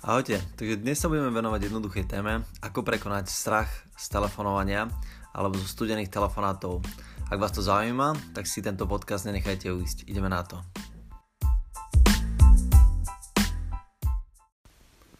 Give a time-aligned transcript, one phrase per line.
[0.00, 3.68] Ahojte, takže dnes sa budeme venovať jednoduchej téme, ako prekonať strach
[4.00, 4.88] z telefonovania
[5.36, 6.80] alebo zo studených telefonátov.
[7.28, 10.08] Ak vás to zaujíma, tak si tento podcast nenechajte uísť.
[10.08, 10.56] Ideme na to.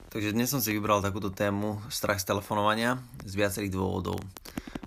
[0.09, 4.17] Takže dnes som si vybral takúto tému strach z telefonovania z viacerých dôvodov.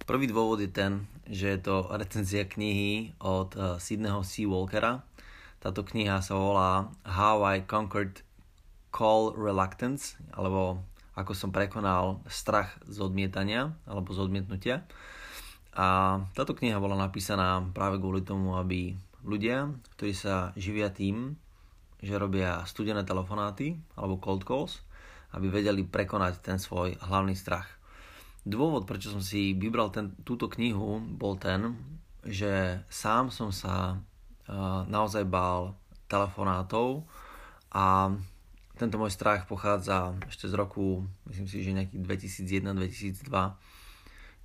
[0.09, 4.49] Prvý dôvod je ten, že je to recenzia knihy od uh, Sydneyho C.
[4.49, 5.05] Walkera.
[5.61, 8.32] Táto kniha sa volá How I Conquered
[8.93, 10.85] Call Reluctance, alebo
[11.17, 14.85] ako som prekonal strach z odmietania, alebo z odmietnutia.
[15.73, 18.93] A táto kniha bola napísaná práve kvôli tomu, aby
[19.25, 21.33] ľudia, ktorí sa živia tým,
[22.03, 24.83] že robia studené telefonáty alebo cold calls,
[25.33, 27.65] aby vedeli prekonať ten svoj hlavný strach.
[28.43, 31.73] Dôvod, prečo som si vybral ten, túto knihu, bol ten,
[32.27, 35.79] že sám som sa uh, naozaj bál
[36.11, 37.07] telefonátov
[37.71, 38.11] a
[38.73, 43.29] tento môj strach pochádza ešte z roku, myslím si, že nejaký 2001-2002,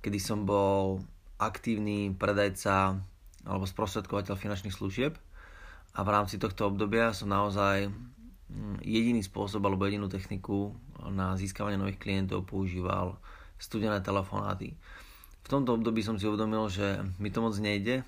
[0.05, 1.01] kedy som bol
[1.41, 2.99] aktívny predajca
[3.47, 5.17] alebo sprostredkovateľ finančných služieb
[5.95, 10.77] a v rámci tohto obdobia som naozaj mm, jediný spôsob alebo jedinú techniku
[11.09, 13.17] na získavanie nových klientov používal
[13.57, 14.77] studené telefonáty.
[15.43, 18.05] V tomto období som si uvedomil, že mi to moc nejde.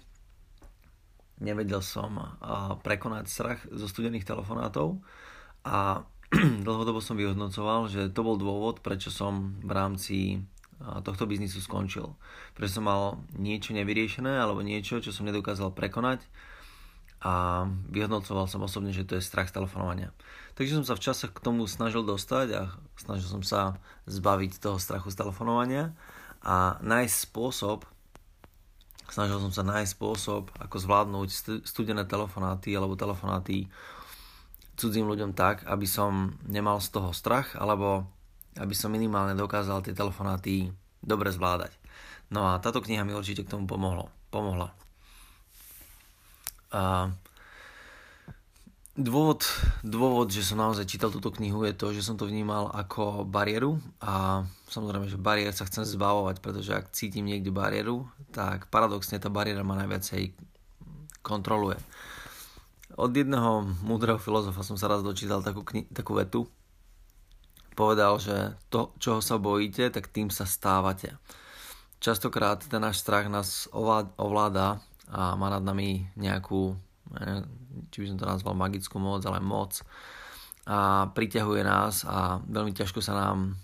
[1.42, 2.38] Nevedel som
[2.86, 5.02] prekonať strach zo studených telefonátov
[5.66, 6.06] a
[6.66, 10.18] dlhodobo som vyhodnocoval, že to bol dôvod, prečo som v rámci
[10.82, 12.18] tohto biznisu skončil.
[12.58, 16.26] Prečo som mal niečo nevyriešené alebo niečo, čo som nedokázal prekonať
[17.22, 20.10] a vyhodnocoval som osobne, že to je strach z telefonovania.
[20.58, 22.62] Takže som sa v čase k tomu snažil dostať a
[22.98, 23.78] snažil som sa
[24.10, 25.94] zbaviť toho strachu z telefonovania
[26.42, 27.86] a nájsť spôsob,
[29.06, 31.30] snažil som sa nájsť spôsob, ako zvládnuť
[31.62, 33.70] studené telefonáty alebo telefonáty
[34.82, 38.10] cudzím ľuďom tak, aby som nemal z toho strach, alebo
[38.58, 40.74] aby som minimálne dokázal tie telefonáty
[41.06, 41.72] dobre zvládať.
[42.34, 44.74] No a táto kniha mi určite k tomu pomohlo, pomohla.
[46.72, 47.14] A
[48.96, 49.44] dôvod,
[49.84, 53.80] dôvod, že som naozaj čítal túto knihu je to, že som to vnímal ako bariéru
[54.00, 59.28] a samozrejme, že bariér sa chcem zbavovať, pretože ak cítim niekde bariéru, tak paradoxne tá
[59.28, 60.32] bariéra ma najviacej
[61.22, 61.78] kontroluje.
[62.98, 66.48] Od jedného múdreho filozofa som sa raz dočítal takú, kni- takú vetu.
[67.72, 71.16] Povedal, že to, čoho sa bojíte, tak tým sa stávate.
[72.02, 73.70] Častokrát ten náš strach nás
[74.18, 76.76] ovláda a má nad nami nejakú,
[77.94, 79.80] či by som to nazval magickú moc, ale moc
[80.66, 83.58] a priťahuje nás a veľmi ťažko sa nám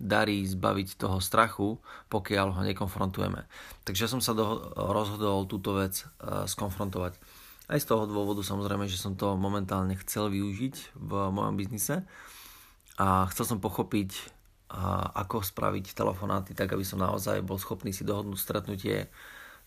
[0.00, 1.76] darí zbaviť toho strachu,
[2.08, 3.44] pokiaľ ho nekonfrontujeme.
[3.84, 7.20] Takže som sa do, rozhodol túto vec uh, skonfrontovať.
[7.70, 12.02] Aj z toho dôvodu samozrejme, že som to momentálne chcel využiť v mojom biznise
[12.98, 14.10] a chcel som pochopiť,
[15.14, 19.06] ako spraviť telefonáty tak, aby som naozaj bol schopný si dohodnúť stretnutie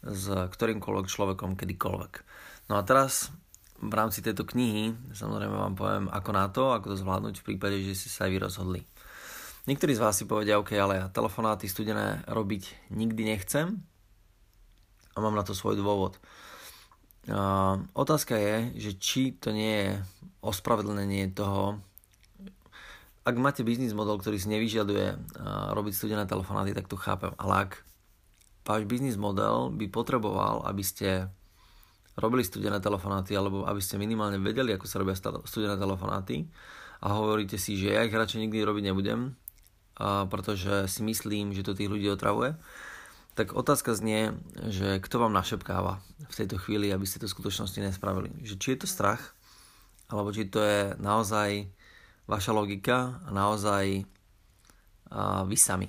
[0.03, 2.13] s ktorýmkoľvek človekom kedykoľvek.
[2.67, 3.31] No a teraz
[3.79, 7.79] v rámci tejto knihy samozrejme vám poviem ako na to, ako to zvládnuť v prípade,
[7.83, 8.81] že si sa aj vy rozhodli.
[9.63, 13.79] Niektorí z vás si povedia, OK, ale ja telefonáty studené robiť nikdy nechcem
[15.15, 16.19] a mám na to svoj dôvod.
[17.95, 19.91] Otázka je, že či to nie je
[20.43, 21.79] ospravedlnenie toho,
[23.23, 27.31] ak máte biznis model, ktorý si nevyžaduje uh, robiť studené telefonáty, tak to chápem.
[27.39, 27.71] Ale ak
[28.67, 31.31] váš biznis model by potreboval, aby ste
[32.19, 35.15] robili studené telefonáty, alebo aby ste minimálne vedeli, ako sa robia
[35.47, 36.51] studené telefonáty
[36.99, 41.63] a hovoríte si, že ja ich radšej nikdy robiť nebudem, uh, pretože si myslím, že
[41.63, 42.59] to tých ľudí otravuje,
[43.33, 44.37] tak otázka znie,
[44.69, 48.29] že kto vám našepkáva v tejto chvíli, aby ste to v skutočnosti nespravili.
[48.45, 49.33] Že či je to strach,
[50.09, 51.69] alebo či to je naozaj
[52.29, 54.05] vaša logika a naozaj
[55.13, 55.87] a vy sami.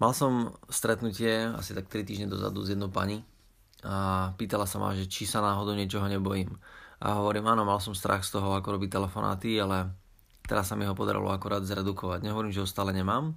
[0.00, 3.20] Mal som stretnutie asi tak 3 týždne dozadu s jednou pani
[3.84, 6.56] a pýtala sa ma, že či sa náhodou niečoho nebojím.
[7.04, 9.92] A hovorím, áno, mal som strach z toho, ako robiť telefonáty, ale
[10.48, 12.24] teraz sa mi ho podarilo akorát zredukovať.
[12.24, 13.36] Nehovorím, že ho stále nemám,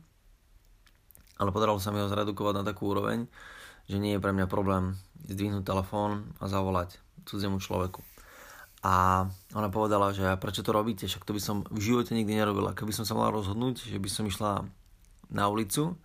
[1.37, 3.25] ale podarilo sa mi ho zredukovať na takú úroveň,
[3.89, 4.95] že nie je pre mňa problém
[5.27, 8.03] zdvihnúť telefón a zavolať cudziemu človeku.
[8.83, 12.75] A ona povedala, že prečo to robíte, však to by som v živote nikdy nerobila.
[12.75, 14.67] Keby som sa mala rozhodnúť, že by som išla
[15.31, 15.95] na ulicu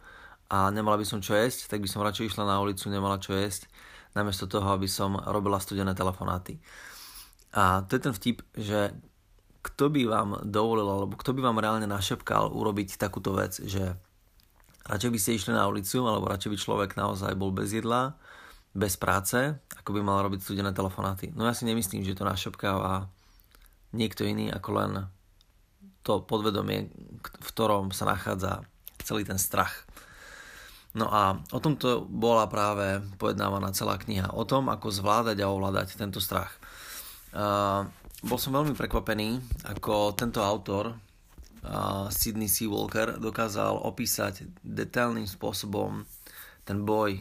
[0.47, 3.35] a nemala by som čo jesť, tak by som radšej išla na ulicu, nemala čo
[3.35, 3.67] jesť,
[4.15, 6.63] namiesto toho, aby som robila studené telefonáty.
[7.51, 8.95] A to je ten vtip, že
[9.59, 13.99] kto by vám dovolil, alebo kto by vám reálne našepkal urobiť takúto vec, že
[14.89, 18.17] radšej by ste išli na ulicu, alebo radšej by človek naozaj bol bez jedla,
[18.73, 19.37] bez práce,
[19.77, 21.33] ako by mal robiť studené telefonáty.
[21.37, 23.09] No ja si nemyslím, že to našepkáva
[23.93, 24.91] niekto iný ako len
[26.05, 26.89] to podvedomie,
[27.21, 28.65] v ktorom sa nachádza
[29.05, 29.85] celý ten strach.
[30.97, 34.33] No a o tomto bola práve pojednávaná celá kniha.
[34.33, 36.57] O tom, ako zvládať a ovládať tento strach.
[37.33, 37.85] Uh,
[38.25, 39.37] bol som veľmi prekvapený,
[39.69, 40.97] ako tento autor,
[42.09, 42.65] Sidney C.
[42.65, 46.09] Walker, dokázal opísať detailným spôsobom
[46.65, 47.21] ten boj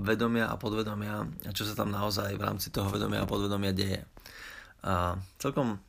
[0.00, 4.00] vedomia a podvedomia a čo sa tam naozaj v rámci toho vedomia a podvedomia deje.
[4.86, 5.82] Uh, celkom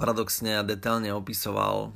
[0.00, 1.92] paradoxne a detailne opisoval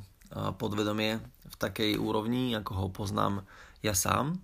[0.61, 3.41] podvedomie v takej úrovni, ako ho poznám
[3.81, 4.37] ja sám.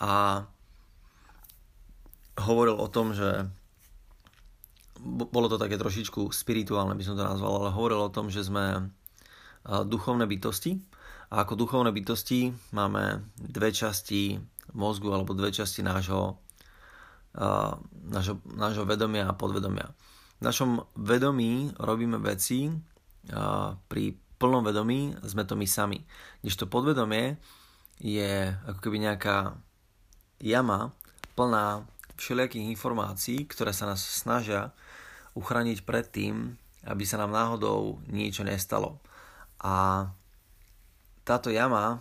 [0.00, 0.42] A
[2.40, 3.46] hovoril o tom, že
[5.06, 8.90] bolo to také trošičku spirituálne, by som to nazval, ale hovoril o tom, že sme
[9.64, 10.76] duchovné bytosti
[11.30, 14.40] a ako duchovné bytosti máme dve časti
[14.72, 16.38] mozgu alebo dve časti nášho,
[18.08, 19.90] nášho, nášho vedomia a podvedomia.
[20.40, 22.72] V našom vedomí robíme veci,
[23.86, 24.04] pri
[24.40, 26.00] plnom vedomí sme to my sami.
[26.40, 27.36] to podvedomie
[28.00, 29.52] je ako keby nejaká
[30.40, 30.96] jama
[31.36, 31.84] plná
[32.16, 34.72] všelijakých informácií, ktoré sa nás snažia
[35.36, 36.56] uchrániť pred tým,
[36.88, 38.96] aby sa nám náhodou niečo nestalo.
[39.60, 40.08] A
[41.24, 42.00] táto jama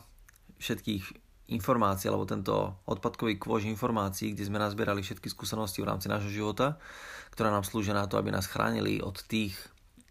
[0.59, 1.03] všetkých
[1.49, 6.77] informácií, alebo tento odpadkový kôž informácií, kde sme nazbierali všetky skúsenosti v rámci nášho života,
[7.33, 9.57] ktoré nám slúžia na to, aby nás chránili od tých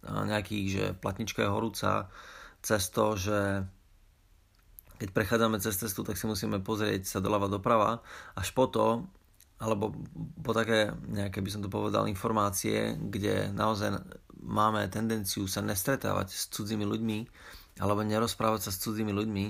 [0.02, 2.10] nejakých, že platnička je horúca,
[2.62, 3.66] cez to, že
[4.98, 8.02] keď prechádzame cez cestu, tak si musíme pozrieť sa doľava doprava,
[8.34, 9.06] až po to,
[9.58, 9.90] alebo
[10.42, 13.98] po také nejaké, by som to povedal, informácie, kde naozaj
[14.38, 17.18] máme tendenciu sa nestretávať s cudzími ľuďmi,
[17.82, 19.44] alebo nerozprávať sa s cudzími ľuďmi,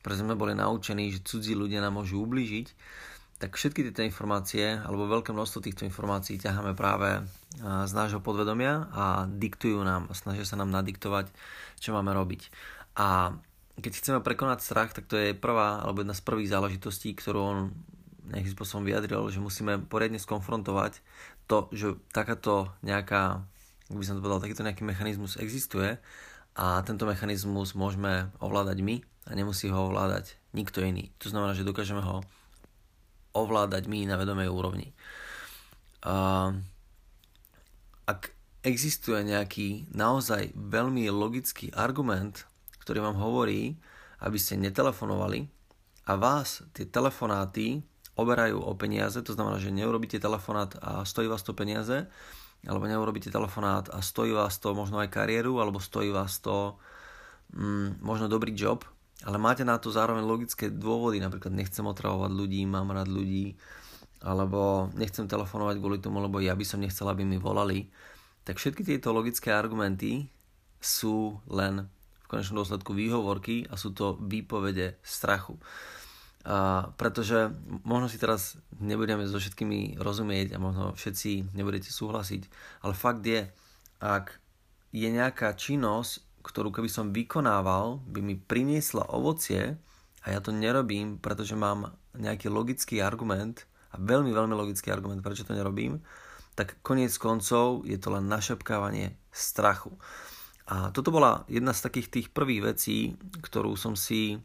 [0.00, 2.72] pretože sme boli naučení, že cudzí ľudia nám môžu ublížiť,
[3.40, 7.24] tak všetky tieto informácie, alebo veľké množstvo týchto informácií ťaháme práve
[7.64, 11.32] z nášho podvedomia a diktujú nám, snažia sa nám nadiktovať,
[11.80, 12.52] čo máme robiť.
[13.00, 13.32] A
[13.80, 17.58] keď chceme prekonať strach, tak to je prvá, alebo jedna z prvých záležitostí, ktorú on
[18.28, 21.00] nejakým spôsobom vyjadril, že musíme poriadne skonfrontovať
[21.48, 23.40] to, že takáto nejaká,
[23.88, 25.96] ak by som to povedal, takýto nejaký mechanizmus existuje
[26.54, 31.14] a tento mechanizmus môžeme ovládať my a nemusí ho ovládať nikto iný.
[31.22, 32.20] To znamená, že dokážeme ho
[33.32, 34.90] ovládať my na vedomej úrovni.
[36.02, 36.50] A
[38.10, 38.34] ak
[38.66, 42.44] existuje nejaký naozaj veľmi logický argument,
[42.82, 43.78] ktorý vám hovorí,
[44.20, 45.46] aby ste netelefonovali
[46.10, 47.80] a vás tie telefonáty
[48.20, 52.06] oberajú o peniaze, to znamená, že neurobíte telefonát a stojí vás to peniaze,
[52.68, 56.76] alebo neurobíte telefonát a stojí vás to možno aj kariéru, alebo stojí vás to
[57.56, 58.84] mm, možno dobrý job,
[59.24, 63.56] ale máte na to zároveň logické dôvody, napríklad nechcem otravovať ľudí, mám rád ľudí,
[64.20, 67.88] alebo nechcem telefonovať kvôli tomu, lebo ja by som nechcel, aby mi volali,
[68.44, 70.28] tak všetky tieto logické argumenty
[70.80, 71.88] sú len
[72.24, 75.60] v konečnom dôsledku výhovorky a sú to výpovede strachu.
[76.40, 77.52] A pretože
[77.84, 82.48] možno si teraz nebudeme so všetkými rozumieť a možno všetci nebudete súhlasiť,
[82.80, 83.44] ale fakt je,
[84.00, 84.40] ak
[84.96, 89.76] je nejaká činnosť, ktorú keby som vykonával, by mi priniesla ovocie
[90.24, 95.44] a ja to nerobím, pretože mám nejaký logický argument a veľmi, veľmi logický argument, prečo
[95.44, 96.00] to nerobím,
[96.56, 99.92] tak koniec koncov je to len našepkávanie strachu.
[100.70, 104.38] A toto bola jedna z takých tých prvých vecí, ktorú som si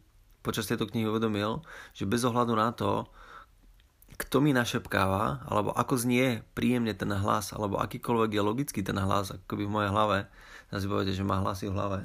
[0.45, 1.65] počas tejto knihy uvedomil,
[1.97, 3.09] že bez ohľadu na to,
[4.15, 9.33] kto mi našepkáva, alebo ako znie príjemne ten hlas, alebo akýkoľvek je logický ten hlas,
[9.35, 10.17] ako by v mojej hlave,
[10.71, 11.99] ja si poviete, že má hlasy v hlave.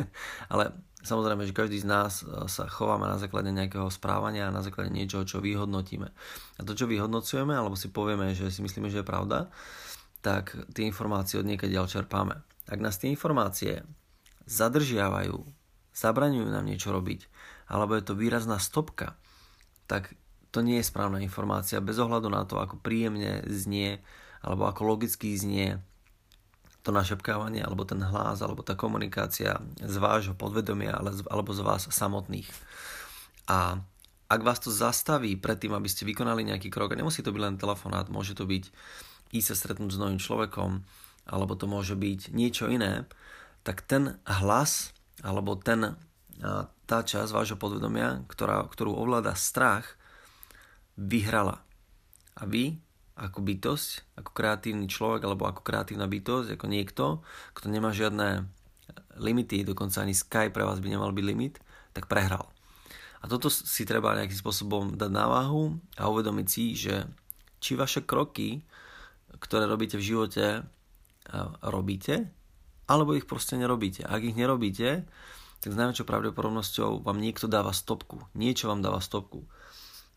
[0.52, 4.64] Ale samozrejme, že každý z nás e, sa chováme na základe nejakého správania a na
[4.64, 6.08] základe niečoho, čo vyhodnotíme.
[6.58, 9.46] A to, čo vyhodnocujeme, alebo si povieme, že si myslíme, že je pravda,
[10.20, 12.40] tak tie informácie od ďalej čerpáme.
[12.66, 13.86] Ak nás tie informácie
[14.44, 15.40] zadržiavajú,
[15.94, 17.30] zabraňujú nám niečo robiť,
[17.70, 19.14] alebo je to výrazná stopka,
[19.86, 20.18] tak
[20.50, 24.02] to nie je správna informácia bez ohľadu na to, ako príjemne znie
[24.42, 25.78] alebo ako logicky znie
[26.80, 30.96] to našepkávanie, alebo ten hlas, alebo tá komunikácia z vášho podvedomia,
[31.28, 32.48] alebo z vás samotných.
[33.52, 33.84] A
[34.30, 37.42] ak vás to zastaví pred tým, aby ste vykonali nejaký krok, a nemusí to byť
[37.42, 38.72] len telefonát, môže to byť
[39.36, 40.80] ísť sa stretnúť s novým človekom,
[41.28, 43.04] alebo to môže byť niečo iné,
[43.60, 46.00] tak ten hlas, alebo ten,
[46.88, 49.96] tá časť vášho podvedomia, ktorá, ktorú ovláda strach,
[50.96, 51.60] vyhrala.
[52.36, 52.80] A vy
[53.20, 57.04] ako bytosť, ako kreatívny človek alebo ako kreatívna bytosť, ako niekto,
[57.52, 58.48] kto nemá žiadne
[59.20, 61.60] limity, dokonca ani Sky pre vás by nemal byť limit,
[61.92, 62.48] tak prehral.
[63.20, 67.04] A toto si treba nejakým spôsobom dať na váhu a uvedomiť si, že
[67.60, 68.64] či vaše kroky,
[69.36, 70.64] ktoré robíte v živote,
[71.60, 72.32] robíte
[72.90, 74.02] alebo ich proste nerobíte.
[74.02, 75.06] Ak ich nerobíte,
[75.60, 78.24] tak s najväčšou pravdepodobnosťou vám niekto dáva stopku.
[78.32, 79.44] Niečo vám dáva stopku.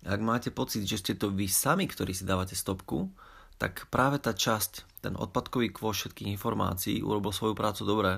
[0.03, 3.11] Ak máte pocit, že ste to vy sami, ktorí si dávate stopku,
[3.59, 8.11] tak práve tá časť, ten odpadkový kôš všetkých informácií urobil svoju prácu dobre,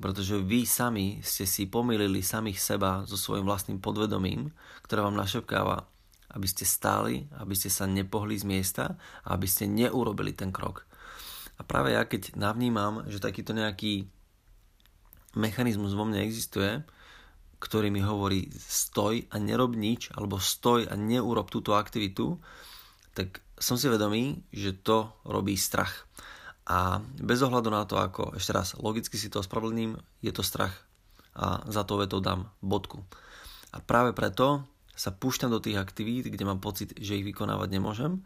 [0.00, 4.52] pretože vy sami ste si pomýlili samých seba so svojím vlastným podvedomím,
[4.84, 5.84] ktoré vám našepkáva,
[6.34, 10.88] aby ste stáli, aby ste sa nepohli z miesta a aby ste neurobili ten krok.
[11.54, 14.10] A práve ja, keď navnímam, že takýto nejaký
[15.34, 16.82] mechanizmus vo mne existuje,
[17.58, 22.36] ktorý mi hovorí stoj a nerob nič, alebo stoj a neurob túto aktivitu,
[23.16, 26.04] tak som si vedomý, že to robí strach.
[26.64, 30.74] A bez ohľadu na to, ako, ešte raz, logicky si to ospravedlním, je to strach.
[31.34, 33.04] A za to vetou dám bodku.
[33.74, 34.64] A práve preto
[34.94, 38.22] sa púšťam do tých aktivít, kde mám pocit, že ich vykonávať nemôžem,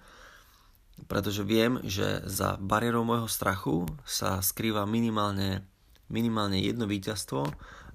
[1.09, 5.65] pretože viem, že za bariérou môjho strachu sa skrýva minimálne,
[6.09, 7.47] minimálne jedno víťazstvo,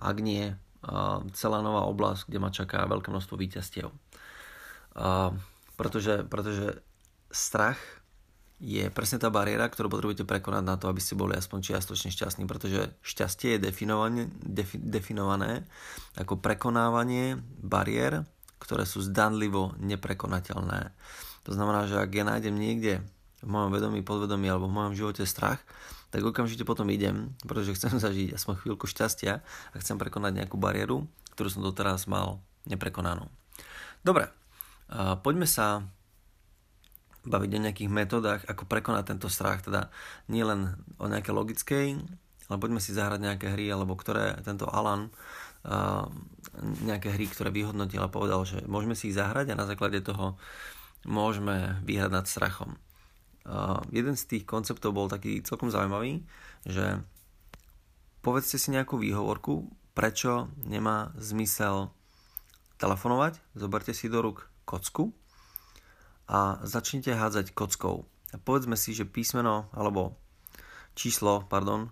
[0.02, 0.54] ak nie
[1.32, 3.88] celá nová oblasť, kde ma čaká veľké množstvo víťazstiev.
[5.74, 6.84] Pretože, pretože
[7.34, 7.80] strach
[8.64, 12.48] je presne tá bariéra, ktorú potrebujete prekonať na to, aby ste boli aspoň čiastočne šťastní,
[12.48, 15.68] pretože šťastie je definované, defi, definované
[16.16, 18.24] ako prekonávanie bariér,
[18.64, 20.96] ktoré sú zdanlivo neprekonateľné.
[21.44, 23.04] To znamená, že ak ja nájdem niekde
[23.44, 25.60] v mojom vedomí, podvedomí alebo v mojom živote strach,
[26.14, 31.10] tak okamžite potom idem, pretože chcem zažiť aspoň chvíľku šťastia a chcem prekonať nejakú bariéru,
[31.34, 32.38] ktorú som doteraz mal
[32.70, 33.26] neprekonanú.
[34.06, 34.30] Dobre,
[35.26, 35.82] poďme sa
[37.24, 39.90] baviť o nejakých metodách, ako prekonať tento strach, teda
[40.30, 41.98] nie len o nejaké logickej,
[42.52, 45.08] ale poďme si zahrať nejaké hry, alebo ktoré tento Alan
[46.84, 50.36] nejaké hry, ktoré vyhodnotil a povedal, že môžeme si ich zahrať a na základe toho
[51.08, 52.76] môžeme vyhrať nad strachom.
[53.44, 56.24] Uh, jeden z tých konceptov bol taký celkom zaujímavý,
[56.64, 57.04] že
[58.24, 61.92] povedzte si nejakú výhovorku, prečo nemá zmysel
[62.80, 65.12] telefonovať, zoberte si do rúk kocku
[66.32, 68.08] a začnite hádzať kockou.
[68.32, 70.16] A povedzme si, že písmeno alebo
[70.96, 71.92] číslo, pardon,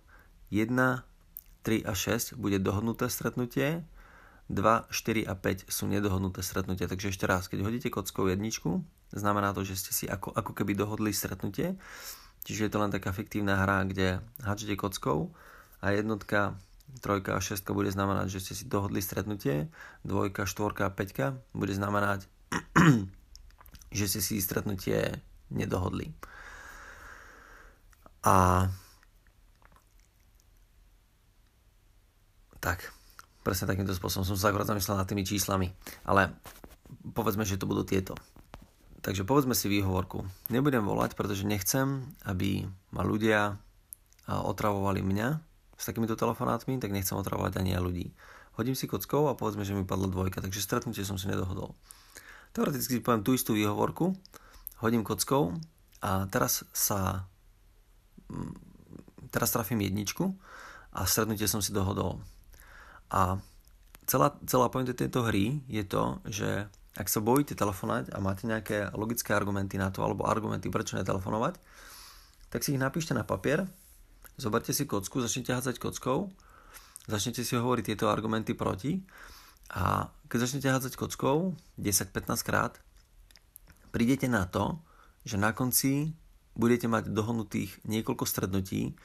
[0.50, 3.86] 1, 3 a 6 bude dohodnuté stretnutie,
[4.52, 6.90] 2, 4 a 5 sú nedohodnuté stretnutia.
[6.90, 10.76] Takže ešte raz, keď hodíte kockou jedničku, Znamená to, že ste si ako, ako keby
[10.76, 11.76] dohodli stretnutie.
[12.48, 15.30] Čiže je to len taká fiktívna hra, kde háčete kockou
[15.84, 16.58] a jednotka,
[17.00, 19.70] trojka a šestka bude znamenať, že ste si dohodli stretnutie,
[20.02, 22.26] dvojka, štvorka a peťka bude znamenať,
[23.98, 25.22] že ste si stretnutie
[25.54, 26.16] nedohodli.
[28.26, 28.70] A
[32.62, 32.94] tak,
[33.42, 35.74] presne takýmto spôsobom som sa akorát zamyslel nad tými číslami.
[36.06, 36.30] Ale
[37.18, 38.14] povedzme, že to budú tieto.
[39.02, 40.22] Takže povedzme si výhovorku.
[40.54, 43.58] Nebudem volať, pretože nechcem, aby ma ľudia
[44.30, 45.28] otravovali mňa
[45.74, 48.14] s takýmito telefonátmi, tak nechcem otravovať ani ja ľudí.
[48.54, 51.74] Hodím si kockou a povedzme, že mi padla dvojka, takže stretnutie som si nedohodol.
[52.54, 54.14] Teoreticky poviem tú istú výhovorku,
[54.84, 55.58] hodím kockou
[56.04, 57.26] a teraz sa
[58.30, 58.54] mm,
[59.32, 60.36] teraz trafím jedničku
[60.94, 62.20] a stretnutie som si dohodol.
[63.10, 63.40] A
[64.06, 68.92] celá, celá pointa tejto hry je to, že ak sa bojíte telefonovať a máte nejaké
[68.96, 71.56] logické argumenty na to, alebo argumenty, prečo netelefonovať,
[72.52, 73.64] tak si ich napíšte na papier,
[74.36, 76.28] zoberte si kocku, začnite hádzať kockou,
[77.08, 79.00] začnete si hovoriť tieto argumenty proti
[79.72, 82.76] a keď začnete hádzať kockou 10-15 krát,
[83.96, 84.84] prídete na to,
[85.24, 86.12] že na konci
[86.60, 89.00] budete mať dohodnutých niekoľko strednutí,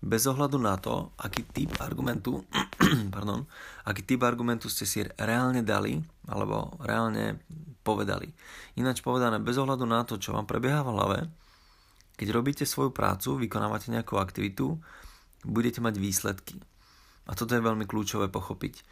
[0.00, 2.40] bez ohľadu na to, aký typ argumentu,
[3.14, 3.44] pardon,
[3.84, 7.40] aký typ argumentu ste si reálne dali alebo reálne
[7.84, 8.32] povedali.
[8.80, 11.18] Ináč povedané, bez ohľadu na to, čo vám prebieha v hlave,
[12.16, 14.76] keď robíte svoju prácu, vykonávate nejakú aktivitu,
[15.44, 16.56] budete mať výsledky.
[17.28, 18.84] A toto je veľmi kľúčové pochopiť.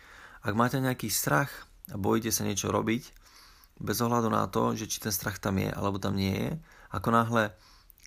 [0.44, 3.12] Ak máte nejaký strach a bojíte sa niečo robiť,
[3.78, 6.50] bez ohľadu na to, že či ten strach tam je alebo tam nie je,
[6.92, 7.52] ako náhle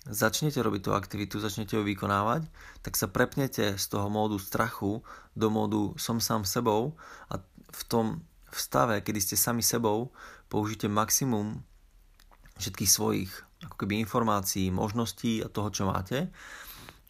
[0.06, 2.46] začnete robiť tú aktivitu, začnete ju vykonávať,
[2.82, 5.02] tak sa prepnete z toho módu strachu
[5.38, 6.98] do módu som sám sebou
[7.30, 7.38] a
[7.72, 8.06] v tom
[8.52, 10.12] v stave, kedy ste sami sebou,
[10.52, 11.64] použite maximum
[12.60, 13.32] všetkých svojich
[13.64, 16.28] ako keby informácií, možností a toho, čo máte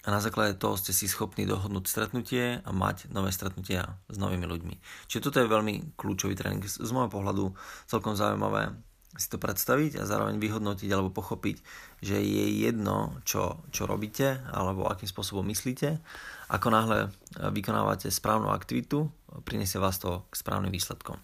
[0.03, 4.51] a na základe toho ste si schopní dohodnúť stretnutie a mať nové stretnutia s novými
[4.51, 4.75] ľuďmi.
[5.07, 6.67] Čiže toto je veľmi kľúčový tréning.
[6.67, 7.55] Z môjho pohľadu
[7.87, 8.75] celkom zaujímavé
[9.13, 11.61] si to predstaviť a zároveň vyhodnotiť alebo pochopiť,
[12.01, 16.01] že je jedno, čo, čo robíte alebo akým spôsobom myslíte.
[16.49, 19.13] Ako náhle vykonávate správnu aktivitu,
[19.45, 21.21] priniesie vás to k správnym výsledkom.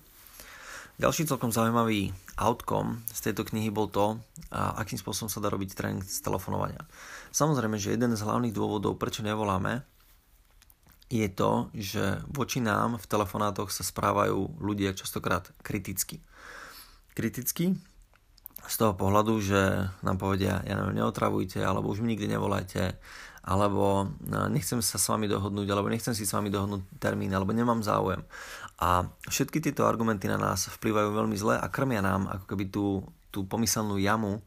[0.99, 2.11] Ďalší celkom zaujímavý
[2.43, 4.19] outcome z tejto knihy bol to,
[4.51, 6.83] akým spôsobom sa dá robiť tréning z telefonovania.
[7.31, 9.87] Samozrejme, že jeden z hlavných dôvodov, prečo nevoláme,
[11.09, 16.21] je to, že voči nám v telefonátoch sa správajú ľudia častokrát kriticky.
[17.19, 17.75] Kriticky
[18.63, 22.95] z toho pohľadu, že nám povedia, ja neviem, neotravujte, alebo už mi nikdy nevolajte,
[23.43, 27.51] alebo no, nechcem sa s vami dohodnúť, alebo nechcem si s vami dohodnúť termín, alebo
[27.51, 28.23] nemám záujem.
[28.79, 33.03] A všetky tieto argumenty na nás vplyvajú veľmi zle a krmia nám ako keby tú,
[33.35, 34.39] tú pomyselnú jamu,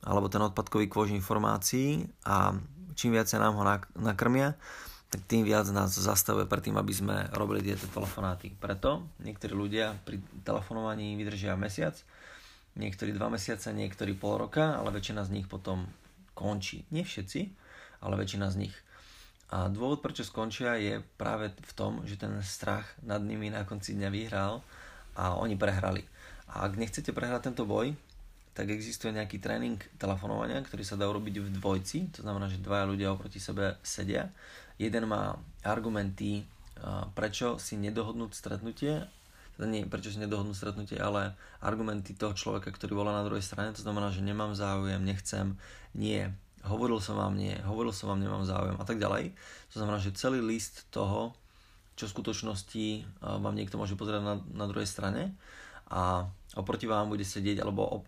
[0.00, 2.56] alebo ten odpadkový kôž informácií a
[2.96, 3.64] čím viac sa nám ho
[4.00, 4.56] nakrmia,
[5.16, 8.52] tak tým viac nás zastavuje pred tým, aby sme robili tieto telefonáty.
[8.52, 11.96] Preto niektorí ľudia pri telefonovaní vydržia mesiac,
[12.76, 15.88] niektorí dva mesiace, niektorí pol roka, ale väčšina z nich potom
[16.36, 16.84] končí.
[16.92, 17.48] Nie všetci,
[18.04, 18.76] ale väčšina z nich.
[19.48, 23.96] A dôvod, prečo skončia, je práve v tom, že ten strach nad nimi na konci
[23.96, 24.60] dňa vyhral
[25.16, 26.04] a oni prehrali.
[26.52, 27.96] A ak nechcete prehrať tento boj,
[28.56, 32.88] tak existuje nejaký tréning telefonovania, ktorý sa dá urobiť v dvojci, to znamená, že dvaja
[32.88, 34.32] ľudia oproti sebe sedia.
[34.80, 36.48] Jeden má argumenty,
[37.12, 39.04] prečo si nedohodnúť stretnutie,
[39.60, 43.76] teda nie prečo si nedohodnúť stretnutie, ale argumenty toho človeka, ktorý volá na druhej strane,
[43.76, 45.60] to znamená, že nemám záujem, nechcem,
[45.92, 46.24] nie,
[46.64, 49.36] hovoril som vám nie, hovoril som vám, nemám záujem a tak ďalej.
[49.72, 51.36] To znamená, že celý list toho,
[51.96, 52.86] čo v skutočnosti
[53.20, 55.32] vám niekto môže pozerať na, na druhej strane.
[55.88, 58.04] A oproti vám bude sedieť, alebo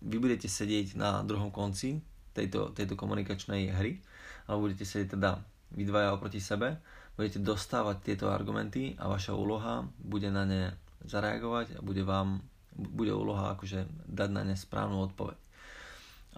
[0.00, 2.00] vy budete sedieť na druhom konci
[2.32, 4.00] tejto, tejto komunikačnej hry,
[4.48, 5.38] alebo budete sedieť teda
[5.76, 6.80] vy dvaja oproti sebe,
[7.14, 10.62] budete dostávať tieto argumenty a vaša úloha bude na ne
[11.04, 12.40] zareagovať a bude vám
[12.80, 15.38] bude úloha akože dať na ne správnu odpoveď.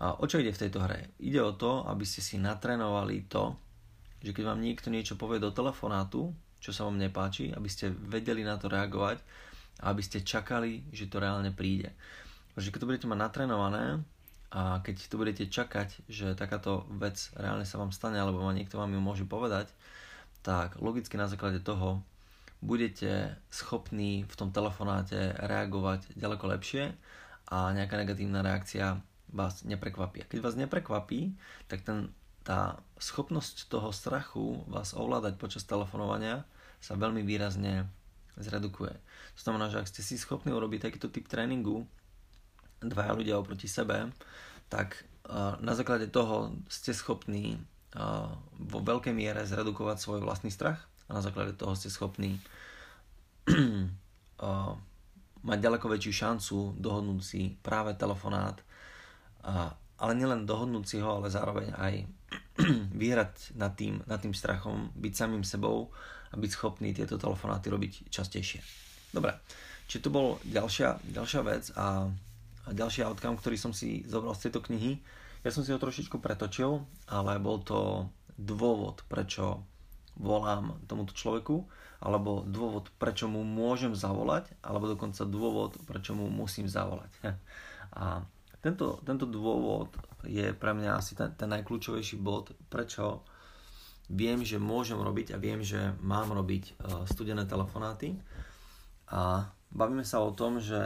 [0.02, 1.12] A o čo ide v tejto hre?
[1.20, 3.54] Ide o to, aby ste si natrénovali to,
[4.24, 8.42] že keď vám niekto niečo povie do telefonátu, čo sa vám nepáči, aby ste vedeli
[8.42, 9.20] na to reagovať
[9.80, 11.94] aby ste čakali, že to reálne príde.
[12.52, 13.84] Pretože keď to budete mať natrénované,
[14.52, 18.76] a keď tu budete čakať, že takáto vec reálne sa vám stane, alebo ma niekto
[18.76, 19.72] vám ju môže povedať,
[20.44, 22.04] tak logicky na základe toho
[22.60, 26.92] budete schopní v tom telefonáte reagovať ďaleko lepšie
[27.48, 29.00] a nejaká negatívna reakcia
[29.32, 30.20] vás neprekvapí.
[30.20, 31.32] A keď vás neprekvapí,
[31.66, 32.12] tak ten,
[32.44, 36.44] tá schopnosť toho strachu vás ovládať počas telefonovania
[36.84, 37.88] sa veľmi výrazne
[38.38, 38.94] zredukuje.
[39.36, 41.84] To znamená, že ak ste si schopní urobiť takýto typ tréningu,
[42.82, 44.10] dvaja ľudia oproti sebe,
[44.66, 45.04] tak
[45.62, 47.60] na základe toho ste schopní
[48.58, 52.40] vo veľkej miere zredukovať svoj vlastný strach a na základe toho ste schopní
[55.42, 58.58] mať ďaleko väčšiu šancu dohodnúť si práve telefonát,
[59.98, 61.94] ale nielen dohodnúť si ho, ale zároveň aj
[63.02, 65.92] vyhrať nad tým, nad tým strachom, byť samým sebou
[66.32, 68.64] a byť schopný tieto telefonáty robiť častejšie.
[69.12, 69.36] Dobre,
[69.86, 72.08] čiže to bol ďalšia, ďalšia vec a
[72.62, 75.02] a ďalší outcome, ktorý som si zobral z tejto knihy,
[75.42, 78.06] ja som si ho trošičku pretočil, ale bol to
[78.38, 79.66] dôvod, prečo
[80.14, 81.66] volám tomuto človeku,
[81.98, 87.10] alebo dôvod, prečo mu môžem zavolať, alebo dokonca dôvod, prečo mu musím zavolať.
[87.92, 88.24] A
[88.62, 89.92] tento, tento dôvod
[90.24, 93.26] je pre mňa asi ten, ten najkľúčovejší bod, prečo
[94.10, 96.72] viem, že môžem robiť a viem, že mám robiť e,
[97.06, 98.18] studené telefonáty.
[99.12, 100.78] A bavíme sa o tom, že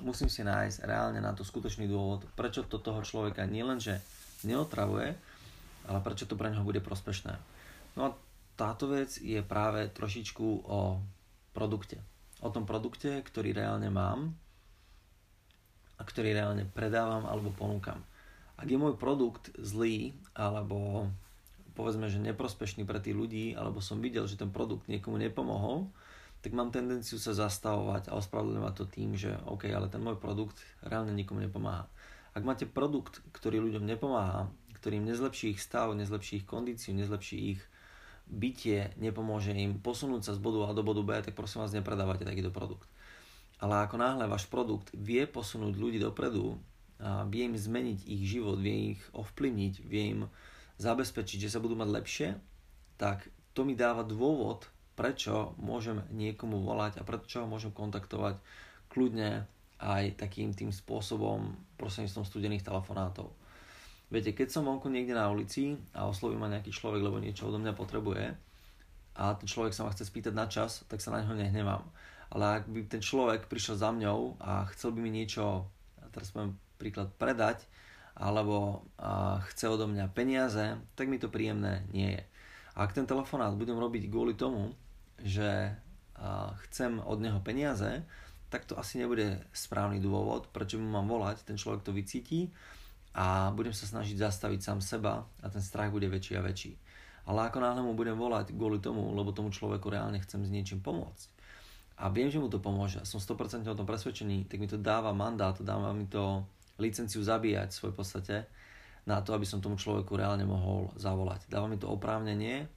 [0.00, 4.00] musím si nájsť reálne na to skutočný dôvod, prečo to toho človeka nielenže
[4.44, 5.12] neotravuje,
[5.88, 7.36] ale prečo to pre neho bude prospešné.
[7.96, 8.16] No a
[8.56, 11.00] táto vec je práve trošičku o
[11.56, 12.00] produkte.
[12.40, 14.32] O tom produkte, ktorý reálne mám
[16.00, 18.00] a ktorý reálne predávam alebo ponúkam.
[18.56, 21.08] Ak je môj produkt zlý alebo
[21.74, 25.90] povedzme, že neprospešný pre tých ľudí, alebo som videl, že ten produkt niekomu nepomohol,
[26.40, 30.56] tak mám tendenciu sa zastavovať a ospravedlňovať to tým, že OK, ale ten môj produkt
[30.80, 31.84] reálne nikomu nepomáha.
[32.32, 34.48] Ak máte produkt, ktorý ľuďom nepomáha,
[34.80, 37.60] ktorým nezlepší ich stav, nezlepší ich kondíciu, nezlepší ich
[38.30, 42.24] bytie, nepomôže im posunúť sa z bodu A do bodu B, tak prosím vás nepredávate
[42.24, 42.88] takýto produkt.
[43.60, 46.56] Ale ako náhle váš produkt vie posunúť ľudí dopredu,
[47.00, 50.20] a vie im zmeniť ich život, vie ich ovplyvniť, vie im
[50.80, 52.28] zabezpečiť, že sa budú mať lepšie,
[52.96, 54.64] tak to mi dáva dôvod
[55.00, 58.36] prečo môžem niekomu volať a prečo ho môžem kontaktovať
[58.92, 59.48] kľudne
[59.80, 63.32] aj takým tým spôsobom prostredníctvom studených telefonátov.
[64.12, 67.56] Viete, keď som vonku niekde na ulici a osloví ma nejaký človek, lebo niečo odo
[67.56, 68.36] mňa potrebuje
[69.16, 71.80] a ten človek sa ma chce spýtať na čas, tak sa na neho nehnevám.
[72.36, 75.64] Ale ak by ten človek prišiel za mňou a chcel by mi niečo,
[76.12, 77.64] teraz poviem príklad, predať,
[78.20, 78.84] alebo
[79.48, 82.22] chce odo mňa peniaze, tak mi to príjemné nie je.
[82.76, 84.76] A ak ten telefonát budem robiť kvôli tomu,
[85.24, 85.72] že
[86.68, 88.04] chcem od neho peniaze,
[88.52, 92.52] tak to asi nebude správny dôvod, prečo mu mám volať, ten človek to vycíti
[93.16, 96.76] a budem sa snažiť zastaviť sám seba a ten strach bude väčší a väčší.
[97.24, 100.84] Ale ako náhle mu budem volať kvôli tomu, lebo tomu človeku reálne chcem s niečím
[100.84, 101.40] pomôcť
[102.00, 104.80] a viem, že mu to pomôže a som 100% o tom presvedčený, tak mi to
[104.80, 106.48] dáva mandát, dáva mi to
[106.80, 108.36] licenciu zabíjať v svojej podstate
[109.04, 111.48] na to, aby som tomu človeku reálne mohol zavolať.
[111.48, 112.68] Dáva mi to oprávnenie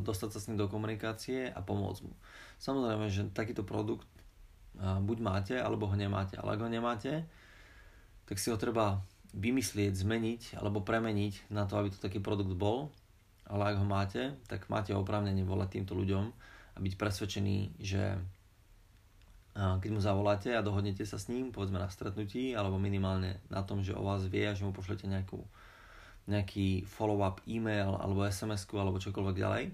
[0.00, 2.16] dostať sa s ním do komunikácie a pomôcť mu.
[2.56, 4.08] Samozrejme, že takýto produkt
[4.80, 6.40] buď máte, alebo ho nemáte.
[6.40, 7.28] Ale ak ho nemáte,
[8.24, 9.04] tak si ho treba
[9.36, 12.88] vymyslieť, zmeniť alebo premeniť na to, aby to taký produkt bol.
[13.48, 16.24] Ale ak ho máte, tak máte oprávnenie volať týmto ľuďom
[16.76, 18.20] a byť presvedčený, že
[19.58, 23.82] keď mu zavoláte a dohodnete sa s ním, povedzme na stretnutí, alebo minimálne na tom,
[23.82, 25.42] že o vás vie a že mu pošlete nejakú,
[26.30, 29.64] nejaký follow-up e-mail alebo sms alebo čokoľvek ďalej,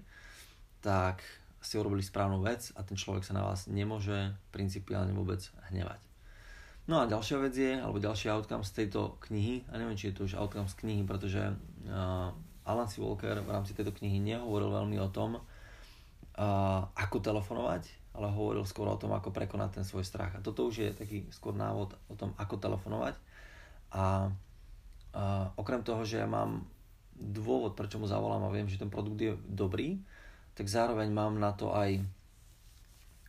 [0.81, 1.21] tak
[1.61, 6.01] ste urobili správnu vec a ten človek sa na vás nemôže principiálne vôbec hnevať.
[6.85, 10.21] No a ďalšia vec je, alebo ďalší outcome z tejto knihy, a neviem, či je
[10.21, 12.29] to už outcome z knihy, pretože uh,
[12.65, 13.01] Alan C.
[13.01, 18.87] Walker v rámci tejto knihy nehovoril veľmi o tom, uh, ako telefonovať, ale hovoril skôr
[18.87, 20.31] o tom, ako prekonať ten svoj strach.
[20.35, 23.15] A toto už je taký skôr návod o tom, ako telefonovať.
[23.91, 24.31] A,
[25.11, 25.23] a
[25.59, 26.63] okrem toho, že ja mám
[27.15, 29.99] dôvod, prečo mu zavolám a viem, že ten produkt je dobrý,
[30.55, 31.99] tak zároveň mám na to aj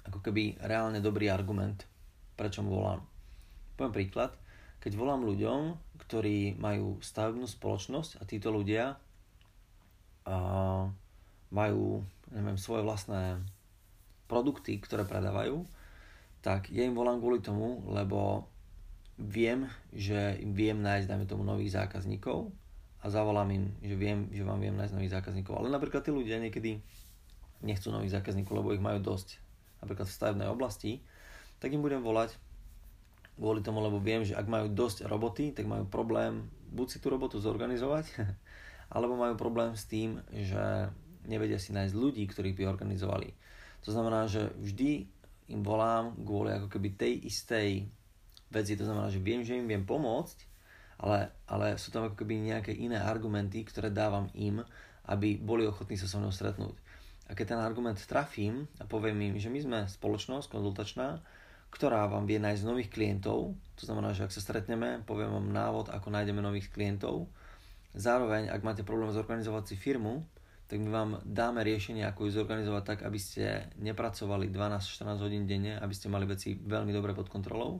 [0.06, 1.82] ako keby reálne dobrý argument,
[2.38, 3.02] prečo mu volám.
[3.74, 4.30] Poviem príklad,
[4.78, 5.74] keď volám ľuďom,
[6.06, 8.94] ktorí majú stavebnú spoločnosť a títo ľudia
[10.26, 10.36] a
[11.50, 13.42] majú neviem, svoje vlastné
[14.26, 15.66] produkty, ktoré predávajú,
[16.42, 18.46] tak ja im volám kvôli tomu, lebo
[19.18, 22.52] viem, že im viem nájsť, dajme tomu, nových zákazníkov
[23.02, 25.56] a zavolám im, že viem, že vám viem nájsť nových zákazníkov.
[25.56, 26.78] Ale napríklad tí ľudia niekedy
[27.64, 29.40] nechcú nových zákazníkov, lebo ich majú dosť,
[29.80, 31.00] napríklad v stavebnej oblasti,
[31.56, 32.36] tak im budem volať
[33.36, 37.12] kvôli tomu, lebo viem, že ak majú dosť roboty, tak majú problém buď si tú
[37.12, 38.12] robotu zorganizovať,
[38.94, 40.92] alebo majú problém s tým, že
[41.26, 43.34] nevedia si nájsť ľudí, ktorých by organizovali.
[43.86, 45.06] To znamená, že vždy
[45.54, 47.86] im volám kvôli ako keby tej istej
[48.50, 48.74] veci.
[48.74, 50.38] To znamená, že viem, že im viem pomôcť,
[50.98, 54.58] ale, ale sú tam ako keby nejaké iné argumenty, ktoré dávam im,
[55.06, 56.74] aby boli ochotní sa so mnou stretnúť.
[57.26, 61.22] A keď ten argument trafím a poviem im, že my sme spoločnosť konzultačná,
[61.70, 65.90] ktorá vám vie nájsť nových klientov, to znamená, že ak sa stretneme, poviem vám návod,
[65.90, 67.26] ako nájdeme nových klientov.
[67.92, 70.24] Zároveň, ak máte problém zorganizovať si firmu,
[70.66, 75.78] tak my vám dáme riešenie, ako ju zorganizovať tak, aby ste nepracovali 12-14 hodín denne,
[75.78, 77.78] aby ste mali veci veľmi dobre pod kontrolou.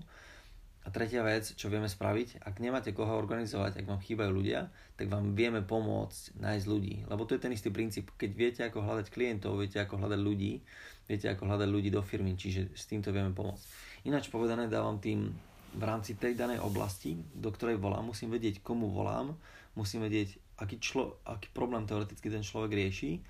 [0.86, 5.10] A tretia vec, čo vieme spraviť, ak nemáte koho organizovať, ak vám chýbajú ľudia, tak
[5.10, 7.02] vám vieme pomôcť nájsť ľudí.
[7.10, 8.14] Lebo to je ten istý princíp.
[8.14, 10.62] Keď viete, ako hľadať klientov, viete, ako hľadať ľudí,
[11.10, 13.66] viete, ako hľadať ľudí do firmy, čiže s týmto vieme pomôcť.
[14.06, 15.34] Ináč povedané, dávam tým
[15.74, 19.34] v rámci tej danej oblasti, do ktorej volám, musím vedieť, komu volám,
[19.74, 23.20] musím vedieť, aký, člo, aký problém teoreticky ten človek rieši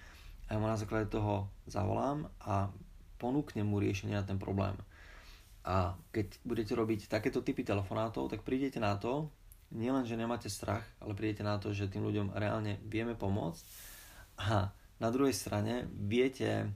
[0.46, 2.70] a ja mu na základe toho zavolám a
[3.18, 4.78] ponúknem mu riešenie na ten problém.
[5.66, 9.26] A keď budete robiť takéto typy telefonátov, tak prídete na to,
[9.74, 13.64] nielen, že nemáte strach, ale prídete na to, že tým ľuďom reálne vieme pomôcť
[14.46, 14.70] a
[15.02, 16.70] na druhej strane viete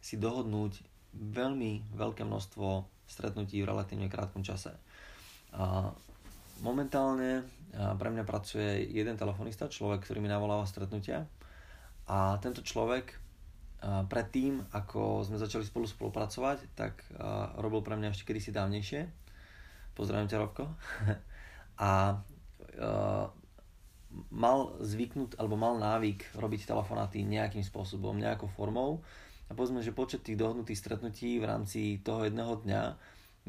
[0.00, 0.80] si dohodnúť
[1.14, 2.66] veľmi veľké množstvo
[3.06, 4.74] stretnutí v relatívne krátkom čase.
[5.54, 5.92] A
[6.64, 11.26] momentálne pre mňa pracuje jeden telefonista, človek, ktorý mi navoláva stretnutia
[12.06, 13.18] a tento človek
[13.84, 17.04] predtým, ako sme začali spolu spolupracovať, tak
[17.60, 19.04] robil pre mňa ešte kedysi dávnejšie.
[19.92, 20.64] Pozdravím ťa, Robko.
[21.84, 22.16] a
[24.30, 29.02] mal zvyknúť, alebo mal návyk robiť telefonáty nejakým spôsobom, nejakou formou.
[29.50, 32.82] A povedzme, že počet tých dohodnutých stretnutí v rámci toho jedného dňa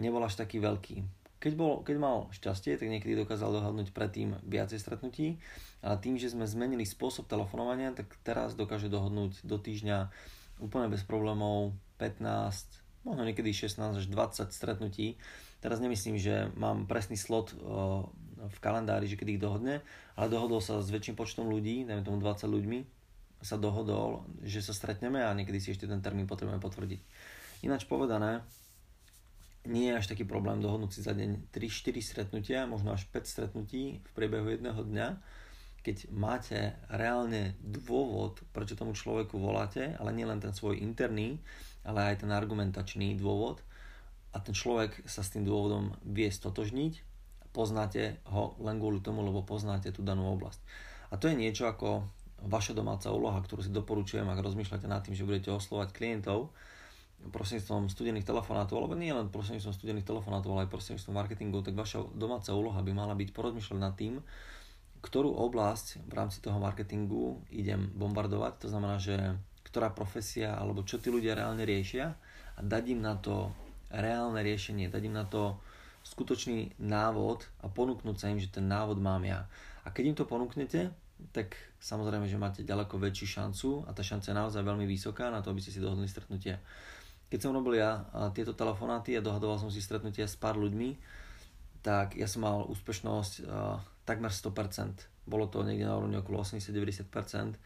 [0.01, 4.81] nebol až taký veľký keď, bol, keď mal šťastie, tak niekedy dokázal dohodnúť predtým viacej
[4.81, 5.37] stretnutí,
[5.85, 10.09] ale tým, že sme zmenili spôsob telefonovania, tak teraz dokáže dohodnúť do týždňa
[10.57, 15.21] úplne bez problémov 15, možno niekedy 16 až 20 stretnutí.
[15.61, 17.53] Teraz nemyslím, že mám presný slot
[18.45, 19.85] v kalendári, že kedy ich dohodne,
[20.17, 22.79] ale dohodol sa s väčším počtom ľudí, dajme tomu 20 ľuďmi,
[23.45, 27.01] sa dohodol, že sa stretneme a niekedy si ešte ten termín potrebujeme potvrdiť.
[27.61, 28.41] Ináč povedané,
[29.65, 34.01] nie je až taký problém dohodnúť si za deň 3-4 stretnutia, možno až 5 stretnutí
[34.01, 35.07] v priebehu jedného dňa,
[35.85, 41.37] keď máte reálne dôvod, prečo tomu človeku voláte, ale nie len ten svoj interný,
[41.85, 43.61] ale aj ten argumentačný dôvod.
[44.33, 47.05] A ten človek sa s tým dôvodom vie stotožniť,
[47.53, 50.59] poznáte ho len kvôli tomu, lebo poznáte tú danú oblasť.
[51.13, 52.03] A to je niečo ako
[52.43, 56.51] vaša domáca úloha, ktorú si doporučujem, ak rozmýšľate nad tým, že budete oslovať klientov,
[57.25, 62.05] prostredníctvom studených telefonátov, alebo nie len prostredníctvom studených telefonátov, ale aj prostredníctvom marketingu, tak vaša
[62.13, 64.21] domáca úloha by mala byť porozmýšľať nad tým,
[65.01, 69.37] ktorú oblasť v rámci toho marketingu idem bombardovať, to znamená, že
[69.69, 72.15] ktorá profesia alebo čo tí ľudia reálne riešia
[72.55, 73.51] a dať im na to
[73.91, 75.59] reálne riešenie, dať im na to
[76.05, 79.49] skutočný návod a ponúknuť sa im, že ten návod mám ja.
[79.85, 80.93] A keď im to ponúknete,
[81.33, 85.41] tak samozrejme, že máte ďaleko väčšiu šancu a tá šanca je naozaj veľmi vysoká na
[85.41, 86.59] to, aby ste si dohodli stretnutie.
[87.35, 90.95] Keď som robil ja tieto telefonáty a dohadoval som si stretnutia s pár ľuďmi,
[91.83, 93.75] tak ja som mal úspešnosť uh,
[94.07, 95.27] takmer 100%.
[95.27, 97.59] Bolo to niekde na úrovni okolo 80-90%.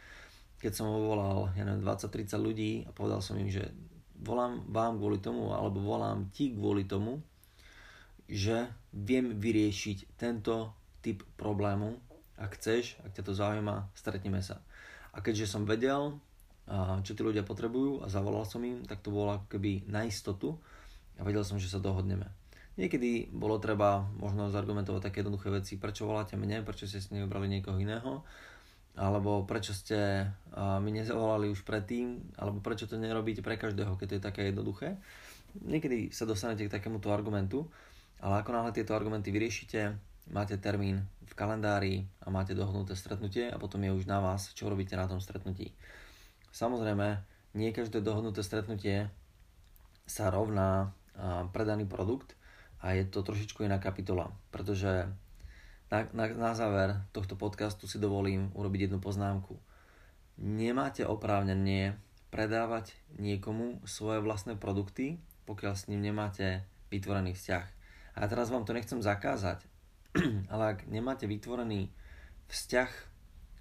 [0.58, 3.70] Keď som volal, ja neviem, 20-30 ľudí a povedal som im, že
[4.26, 7.22] volám vám kvôli tomu, alebo volám ti kvôli tomu,
[8.26, 10.74] že viem vyriešiť tento
[11.06, 11.94] typ problému.
[12.42, 14.66] Ak chceš, ak ťa to zaujíma, stretneme sa.
[15.14, 16.18] A keďže som vedel,
[17.02, 19.58] čo tí ľudia potrebujú a zavolal som im, tak to bolo ako
[19.90, 20.54] na istotu
[21.18, 22.30] a vedel som, že sa dohodneme.
[22.78, 27.52] Niekedy bolo treba možno zargumentovať také jednoduché veci, prečo voláte mne, prečo ste si nevybrali
[27.52, 28.24] niekoho iného,
[28.96, 30.32] alebo prečo ste
[30.80, 34.96] mi nezavolali už predtým, alebo prečo to nerobíte pre každého, keď to je také jednoduché.
[35.60, 37.68] Niekedy sa dostanete k takémuto argumentu,
[38.24, 39.98] ale ako náhle tieto argumenty vyriešite,
[40.32, 44.70] máte termín v kalendári a máte dohodnuté stretnutie a potom je už na vás, čo
[44.70, 45.74] robíte na tom stretnutí.
[46.52, 47.22] Samozrejme,
[47.58, 49.10] nie každé dohodnuté stretnutie
[50.10, 50.94] sa rovná
[51.54, 52.34] predaný produkt
[52.80, 55.10] a je to trošičku iná kapitola, pretože
[55.90, 59.58] na, na, na záver tohto podcastu si dovolím urobiť jednu poznámku.
[60.40, 61.98] Nemáte oprávnenie
[62.30, 65.18] predávať niekomu svoje vlastné produkty,
[65.50, 67.66] pokiaľ s ním nemáte vytvorený vzťah.
[68.16, 69.66] A teraz vám to nechcem zakázať,
[70.54, 71.90] ale ak nemáte vytvorený
[72.54, 73.09] vzťah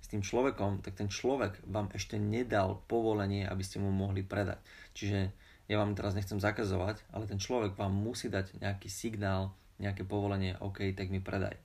[0.09, 4.57] s tým človekom, tak ten človek vám ešte nedal povolenie, aby ste mu mohli predať.
[4.97, 5.29] Čiže
[5.68, 10.57] ja vám teraz nechcem zakazovať, ale ten človek vám musí dať nejaký signál, nejaké povolenie,
[10.64, 11.61] OK, tak mi predaj.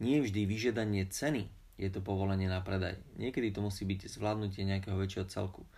[0.00, 2.96] Nie vždy vyžiadanie ceny je to povolenie na predaj.
[3.20, 5.68] Niekedy to musí byť zvládnutie nejakého väčšieho celku.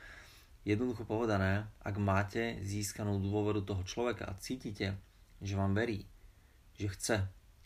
[0.62, 4.94] Jednoducho povedané, ak máte získanú dôveru toho človeka a cítite,
[5.42, 6.07] že vám verí,
[6.79, 7.16] že chce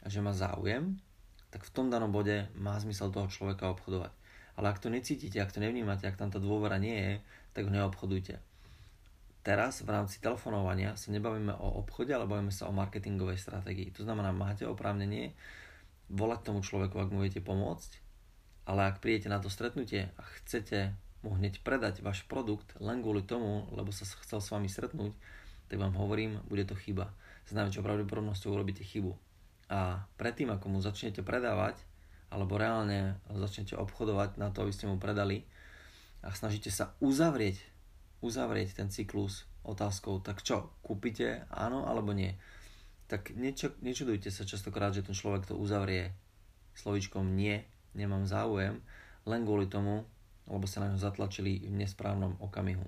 [0.03, 0.97] a že má záujem,
[1.53, 4.18] tak v tom danom bode má zmysel toho človeka obchodovať.
[4.59, 7.15] Ale ak to necítite, ak to nevnímate, ak tam tá dôvera nie je,
[7.55, 8.43] tak ho neobchodujte.
[9.47, 13.95] Teraz v rámci telefonovania sa nebavíme o obchode, ale bavíme sa o marketingovej stratégii.
[13.95, 15.39] To znamená, máte oprávnenie
[16.11, 18.03] volať tomu človeku, ak mu viete pomôcť,
[18.67, 20.93] ale ak prídete na to stretnutie a chcete
[21.23, 25.15] mu hneď predať váš produkt len kvôli tomu, lebo sa chcel s vami stretnúť,
[25.71, 27.15] tak vám hovorím, bude to chyba.
[27.49, 29.15] S najväčšou pravdepodobnosťou urobíte chybu.
[29.69, 31.81] A predtým, ako mu začnete predávať,
[32.29, 35.49] alebo reálne začnete obchodovať na to, aby ste mu predali
[36.21, 37.57] a snažíte sa uzavrieť,
[38.21, 42.37] uzavrieť ten cyklus otázkou, tak čo, kúpite áno alebo nie.
[43.09, 46.13] Tak nečo, nečudujte sa častokrát, že ten človek to uzavrie
[46.77, 47.65] slovičkom nie,
[47.97, 48.85] nemám záujem,
[49.25, 50.05] len kvôli tomu,
[50.49, 52.85] lebo sa na ňo zatlačili v nesprávnom okamihu.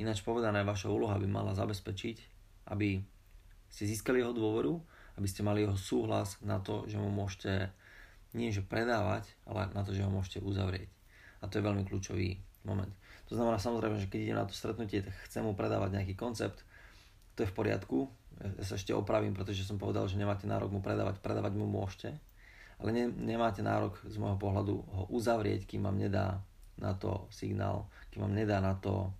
[0.00, 2.16] Ináč povedané, vaša úloha by mala zabezpečiť,
[2.72, 2.98] aby
[3.70, 4.74] ste získali jeho dôveru,
[5.20, 7.70] aby ste mali jeho súhlas na to, že mu môžete
[8.34, 10.90] nie že predávať, ale na to, že ho môžete uzavrieť.
[11.40, 12.90] A to je veľmi kľúčový moment.
[13.30, 16.66] To znamená samozrejme, že keď idem na to stretnutie, tak chcem mu predávať nejaký koncept,
[17.38, 18.10] to je v poriadku.
[18.40, 22.18] Ja sa ešte opravím, pretože som povedal, že nemáte nárok mu predávať, predávať mu môžete,
[22.82, 26.42] ale ne, nemáte nárok z môjho pohľadu ho uzavrieť, kým vám nedá
[26.74, 29.14] na to signál, kým vám nedá na to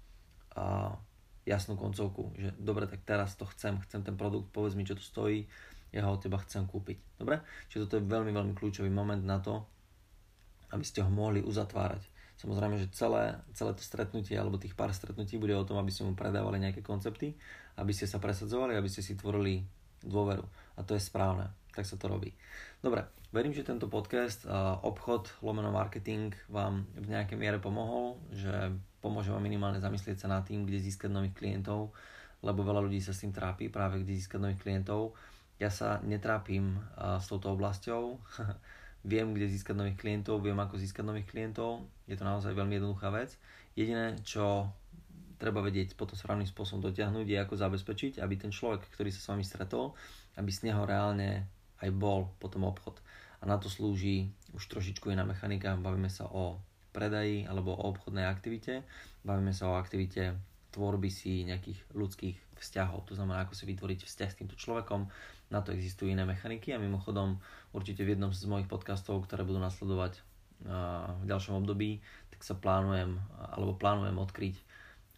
[0.58, 0.98] a,
[1.44, 5.04] jasnú koncovku, že dobre, tak teraz to chcem, chcem ten produkt, povedz mi, čo tu
[5.04, 5.44] stojí,
[5.94, 7.22] ja ho od teba chcem kúpiť.
[7.22, 7.38] Dobre?
[7.70, 9.62] Čiže toto je veľmi, veľmi kľúčový moment na to,
[10.74, 12.02] aby ste ho mohli uzatvárať.
[12.34, 16.02] Samozrejme, že celé, celé to stretnutie alebo tých pár stretnutí bude o tom, aby ste
[16.02, 17.38] mu predávali nejaké koncepty,
[17.78, 19.62] aby ste sa presadzovali, aby ste si tvorili
[20.02, 20.42] dôveru.
[20.74, 21.54] A to je správne.
[21.70, 22.34] Tak sa to robí.
[22.82, 24.46] Dobre, verím, že tento podcast
[24.82, 30.42] obchod lomeno marketing vám v nejakej miere pomohol, že pomôže vám minimálne zamyslieť sa nad
[30.42, 31.94] tým, kde získať nových klientov,
[32.42, 35.14] lebo veľa ľudí sa s tým trápi, práve kde získať nových klientov
[35.58, 38.18] ja sa netrápim s touto oblasťou.
[39.04, 41.84] viem, kde získať nových klientov, viem, ako získať nových klientov.
[42.08, 43.36] Je to naozaj veľmi jednoduchá vec.
[43.76, 44.72] Jediné, čo
[45.36, 49.28] treba vedieť potom správnym spôsobom dotiahnuť, je ako zabezpečiť, aby ten človek, ktorý sa s
[49.28, 49.92] vami stretol,
[50.40, 51.44] aby z neho reálne
[51.84, 52.96] aj bol potom obchod.
[53.42, 55.76] A na to slúži už trošičku iná mechanika.
[55.76, 56.56] Bavíme sa o
[56.96, 58.88] predaji alebo o obchodnej aktivite.
[59.20, 60.32] Bavíme sa o aktivite
[60.72, 63.06] tvorby si nejakých ľudských vzťahov.
[63.06, 65.06] To znamená, ako si vytvoriť vzťah s týmto človekom,
[65.52, 67.40] na to existujú iné mechaniky a mimochodom
[67.76, 70.20] určite v jednom z mojich podcastov, ktoré budú nasledovať
[70.64, 72.00] v ďalšom období,
[72.32, 73.20] tak sa plánujem,
[73.52, 74.56] alebo plánujem odkryť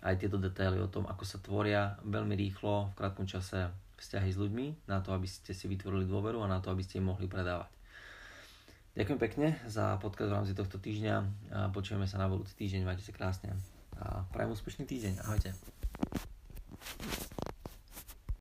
[0.03, 4.37] aj tieto detaily o tom, ako sa tvoria veľmi rýchlo v krátkom čase vzťahy s
[4.37, 7.31] ľuďmi, na to, aby ste si vytvorili dôveru a na to, aby ste im mohli
[7.31, 7.71] predávať.
[8.97, 11.15] Ďakujem pekne za podcast v rámci tohto týždňa
[11.73, 13.53] počujeme sa na budúci týždeň, majte sa krásne
[13.97, 15.53] a prajem úspešný týždeň, ahojte.